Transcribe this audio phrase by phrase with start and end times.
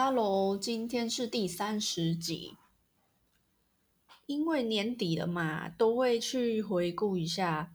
[0.00, 2.56] Hello，今天是第三十集。
[4.26, 7.74] 因为年底了嘛，都会去回顾一下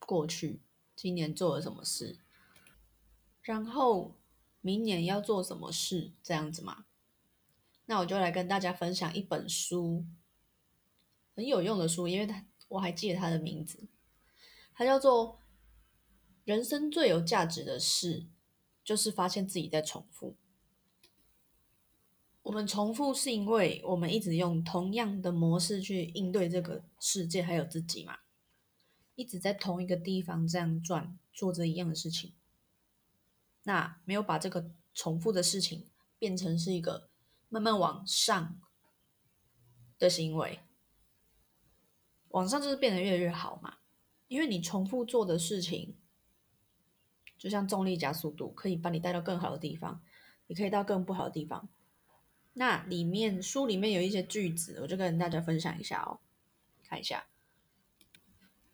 [0.00, 0.60] 过去
[0.96, 2.18] 今年做了什么事，
[3.42, 4.16] 然后
[4.60, 6.86] 明年要做什么事，这样子嘛。
[7.86, 10.04] 那我就来跟大家分享一本书，
[11.36, 13.86] 很有用的书，因为它我还记得它的名字，
[14.74, 15.34] 它叫做
[16.44, 18.22] 《人生最有价值的事》，
[18.82, 20.34] 就是发现自己在重复。
[22.42, 28.18] 我们重复是因为我们一直用同样的模式去应对这个世界，还有自己嘛，
[29.14, 32.34] 一直在同一个地方这样转，做着一样的事情。
[33.62, 37.08] 那没有把这个重复的事情变成是一个
[37.48, 38.60] 慢慢往上
[39.98, 40.58] 的行为，
[42.30, 43.78] 往上就是变得越来越好嘛。
[44.26, 45.94] 因为你重复做的事情，
[47.38, 50.02] 就像重力加速度，可以把你带到更好的地方，
[50.48, 51.68] 也可以到更不好的地方。
[52.54, 56.20] 那里面书里面有一些句子，我就跟大家分享一下哦。
[56.84, 57.26] 看一下，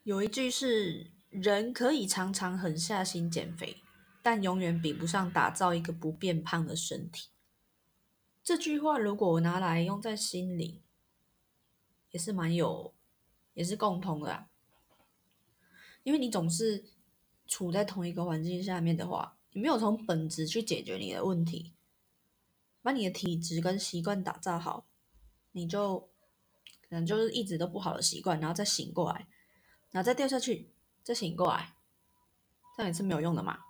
[0.02, 3.76] 有一句是：人可以常常狠下心减肥，
[4.22, 7.28] 但永远比不上打造一个不变胖的身体。
[8.42, 10.82] 这句话如果我拿来用在心里，
[12.10, 12.92] 也是蛮有，
[13.54, 14.46] 也是共通的。
[16.02, 16.84] 因为你总是
[17.46, 21.74] 处在同一个环境下面的话，你没有从本质去解决你的问题。
[22.82, 24.86] 把你的体质跟习惯打造好，
[25.52, 26.00] 你就
[26.88, 29.26] 可能就是一直都不好的习惯，然后再醒过来，
[29.90, 30.70] 然后再掉下去，
[31.02, 31.74] 再醒过来，
[32.76, 33.60] 这样也是没有用的嘛。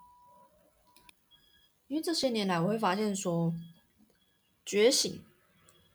[1.89, 3.55] 因为这些年来，我会发现说，
[4.65, 5.25] 觉醒、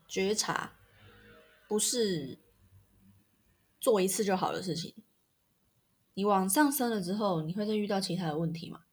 [0.08, 0.74] 觉察
[1.68, 2.40] 不是
[3.80, 4.96] 做一次就好的事情。
[6.16, 8.86] 你往上升了之后，你会再遇到其他的问题嘛？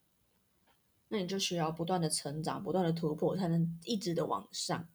[1.13, 4.89] 那你就需要不断的成长，不断的突破，才能一直的往上，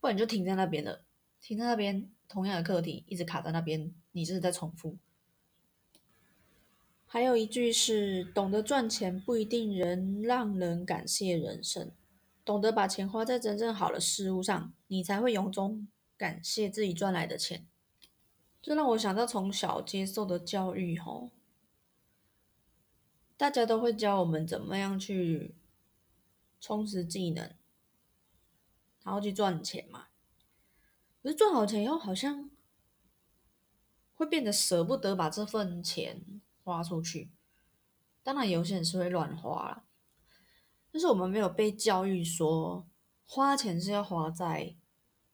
[0.00, 1.04] 不然你就停在那边了，
[1.42, 4.96] 停在那边，同样的课题一直卡在那边，你就是在重复。
[7.06, 11.92] 还有一句是：懂得赚钱不一定能让人感谢人生，
[12.46, 17.66] 懂得把钱花在真正好的事物上，你才会由衷感谢自己赚来的钱。
[18.62, 21.30] 这让我想到从小接受的教育，吼。
[23.36, 25.54] 大家都会教我们怎么样去
[26.60, 27.54] 充实技能，
[29.04, 30.06] 然后去赚钱嘛。
[31.22, 32.50] 可是赚好钱以后，好像
[34.14, 37.30] 会变得舍不得把这份钱花出去。
[38.22, 39.84] 当然，有些人是会乱花啦，
[40.92, 42.86] 但是我们没有被教育说，
[43.26, 44.76] 花钱是要花在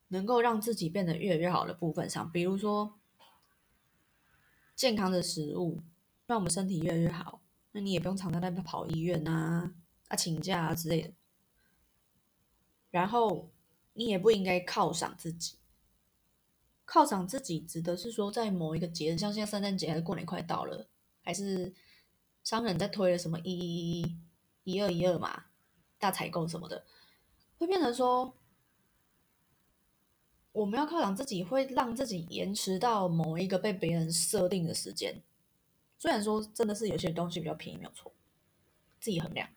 [0.09, 2.99] 能够让自己变得越来越好的部分上，比如说
[4.77, 5.83] 健康的食物，
[6.27, 7.41] 让我们身体越来越好。
[7.73, 9.75] 那你也不用常常在跑医院啊、
[10.09, 11.13] 啊请假啊之类的，
[12.91, 13.51] 然后
[13.95, 15.57] 你也不应该犒赏自己。
[16.87, 20.87] 犒赏自己指的是说，在某一个节日，像现在圣诞节还是过年快到了，
[21.23, 21.75] 还是
[22.43, 24.19] 商人在推了什么一一一
[24.65, 25.47] 一二一二嘛，
[25.99, 26.85] 大采购什么的，
[27.57, 28.37] 会变成说，
[30.53, 35.23] 我们要犒赏自己，会让自己延迟到某一个被别人设定的时间。
[35.99, 38.13] 虽然说真的是有些东西比较便宜，没有错，
[39.01, 39.49] 自己衡量。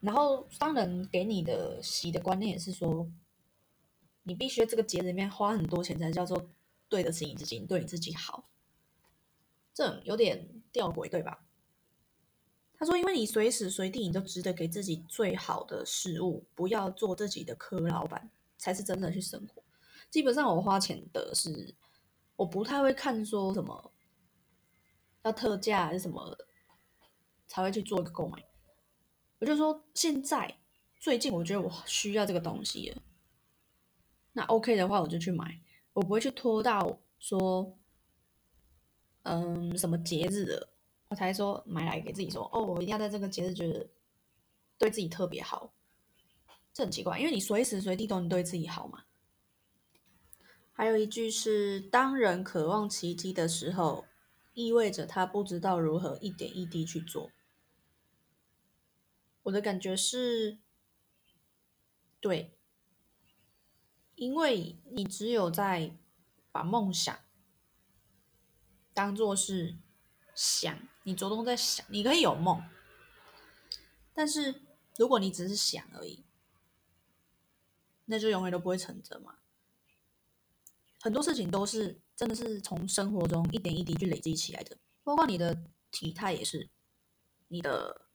[0.00, 3.10] 然后商人给你的洗的观念也是说，
[4.22, 6.50] 你必须这个节日里面花很多钱才叫做
[6.88, 8.48] 对得起你自己，对你自己好。
[9.74, 11.44] 这有点吊诡，对吧？
[12.76, 19.62] 他说，因为你随时随地你都值得给自己最好的事物，不要做自己的科老板，才是真的去生活。
[20.10, 21.74] 基本上我花钱的是，
[22.36, 23.92] 我不太会看说什么。
[25.22, 26.38] 要特价还是什么
[27.48, 28.44] 才会去做一个购买？
[29.38, 30.58] 我就说现在
[30.98, 33.02] 最近我觉得我需要这个东西了，
[34.32, 35.60] 那 OK 的话我就去买，
[35.92, 37.78] 我不会去拖到说，
[39.22, 40.68] 嗯，什么节日了
[41.08, 43.88] 我才说买来给自己说哦，我一定要在这个节日觉得
[44.76, 45.72] 对自己特别好，
[46.72, 49.04] 这很奇怪，因为你随时随地都能对自己好嘛。
[50.72, 54.04] 还有一句是：当人渴望奇迹的时候。
[54.54, 57.30] 意味着他不知道如何一点一滴去做。
[59.48, 60.58] 我的感觉是，
[62.20, 62.58] 对，
[64.14, 65.96] 因为你只有在
[66.52, 67.18] 把梦想
[68.92, 69.76] 当做是
[70.34, 72.62] 想，你着重在想，你可以有梦，
[74.12, 74.62] 但是
[74.96, 76.24] 如果你只是想而已，
[78.04, 79.38] 那就永远都不会成真嘛。
[81.00, 82.00] 很多事情都是。
[82.18, 85.62] 真的是从生活中一点一滴去累积起来的，包括你的
[85.92, 86.68] 体态也是，
[87.46, 88.07] 你的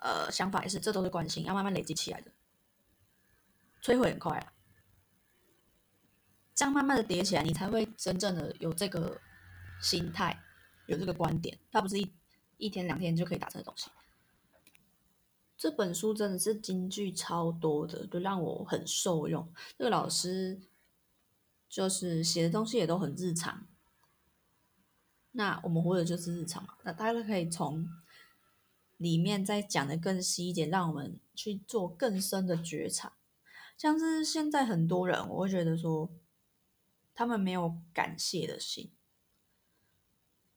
[0.00, 2.30] 呃想法也是，这都是关心，要慢慢累积起来的。
[3.82, 4.52] 摧毁很快啊。
[6.54, 9.18] 这样慢慢的叠起来，你才会真正的有这个
[9.80, 10.38] 心态，
[10.86, 11.58] 有这个观点。
[11.72, 12.12] 它不是一
[12.58, 13.90] 一天两天就可以达成的东西。
[15.56, 19.50] 这本书真的是金句超多的，就让我很受用。
[19.78, 20.60] 这个老师
[21.68, 23.66] 就是写的东西也都很日常。
[25.32, 27.88] 那我们活的就是日常嘛，那大家可以从
[29.00, 33.14] 里面再讲的更细一点，让我们去做更深的觉察。
[33.78, 36.10] 像是现在很多人，我会觉得说，
[37.14, 38.92] 他们没有感谢的心，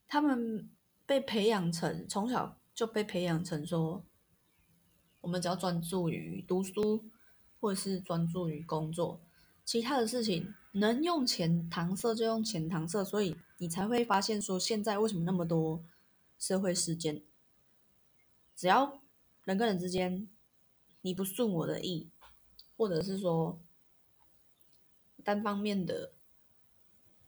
[0.10, 0.70] 他们
[1.06, 4.04] 被培养成从小就被培养成说。
[5.22, 7.06] 我们只要专注于读书，
[7.62, 9.22] 或者是专注于工作，
[9.64, 15.82] 其他的事情能用钱搪塞就用钱搪塞，所以你才会发现说现在为什么那么多
[16.38, 17.24] 社会事件，
[18.56, 19.02] 只要
[19.44, 20.30] 人跟人之间
[21.02, 22.10] 你不顺我的意，
[22.78, 23.62] 或者是说
[25.24, 26.14] 单方面的，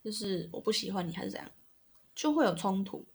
[0.04, 1.52] 就是我不喜欢你还是怎样，
[2.14, 3.06] 就会有冲突，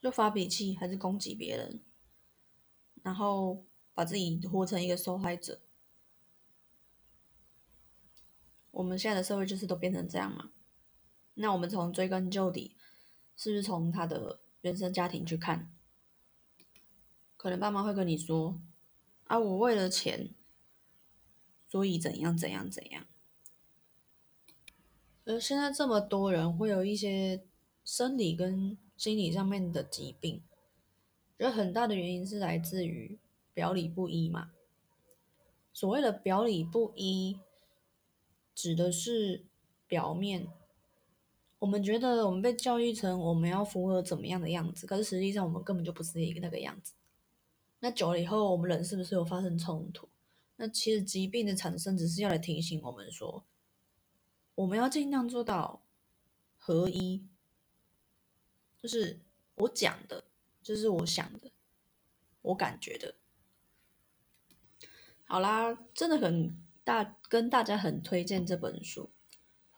[0.00, 1.80] 就发脾气还是攻击别人。
[3.02, 3.64] 然后
[3.94, 5.60] 把自己活成一个受害者，
[8.72, 10.50] 我们现在的社会就是都变成这样嘛？
[11.34, 12.76] 那我们从追根究底，
[13.36, 15.72] 是不是从他的原生家庭去看？
[17.36, 18.60] 可能爸妈会跟你说
[19.24, 20.30] ：“啊，我为了钱，
[21.68, 23.06] 所以怎样怎样怎样。”
[25.24, 27.44] 而现在这么多人会有一些
[27.84, 30.42] 生理跟心理上面的疾病。
[31.38, 33.18] 觉得很大的原因是来自于
[33.52, 34.52] 表里不一嘛。
[35.72, 37.38] 所谓的表里不一，
[38.54, 39.44] 指的是
[39.86, 40.48] 表面。
[41.58, 46.94] 我们觉得我们被教育成我们要符合怎么样的样子，可是实际上我们根本就不是一个那个样子。
[47.86, 50.08] 那久了以后，我们人是不是有发生冲突？
[50.56, 53.44] 那其实疾病的产生只是要来提醒我们说，
[54.56, 55.84] 我们要尽量做到
[56.58, 57.24] 合一，
[58.82, 59.20] 就是
[59.54, 60.24] 我讲的。
[60.60, 61.52] 就是我想的，
[62.42, 63.14] 我感觉的。
[65.22, 69.10] 好啦，真的很大，跟大家很推荐这本书，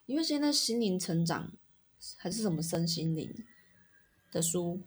[0.07, 1.53] 因为现在心灵成长
[2.17, 3.35] 还是什么身心灵
[4.33, 4.81] 的书，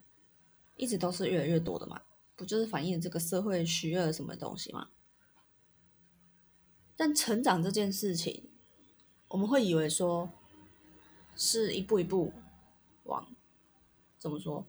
[0.76, 2.02] 一直都是越来越多的嘛，
[2.42, 4.90] 不就是反映这个社会需要什么东西吗？
[6.96, 8.50] 但成长这件事情，
[9.28, 10.28] 我们会以为说
[11.36, 12.34] 是一步一步
[13.04, 13.36] 往
[14.18, 14.66] 怎么说？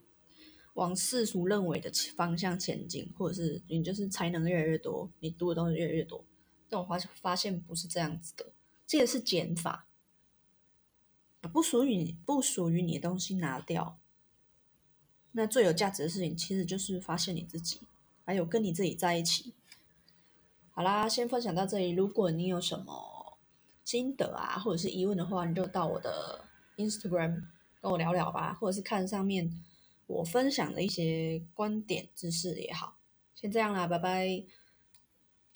[0.74, 6.26] 往世俗认为的方向前进，或者是你就是才能越来越多，你读的东西越来越多。
[6.68, 8.52] 但我发现发现不是这样子的，
[8.86, 9.88] 这个是减法，
[11.50, 13.98] 不属于你、不属于你的东西拿掉。
[15.32, 17.80] 那最有价值的事情，其实就是发现你自己，
[18.24, 19.52] 还有跟你自己在一起。
[20.70, 21.90] 好啦，先分享到这里。
[21.90, 23.38] 如果你有什么
[23.84, 26.44] 心得啊，或者是疑问的话，你就到我的
[26.76, 27.42] Instagram
[27.80, 29.62] 跟我聊聊吧，或者是看上面。
[30.08, 32.98] 我分享的一些观点、知识也好，
[33.34, 34.44] 先这样啦，拜拜。